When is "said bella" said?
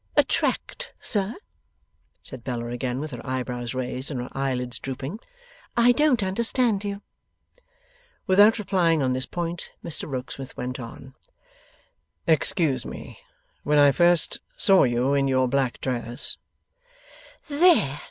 2.23-2.69